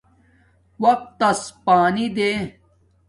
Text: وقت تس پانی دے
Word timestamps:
وقت 0.83 1.07
تس 1.19 1.41
پانی 1.65 2.07
دے 2.17 2.31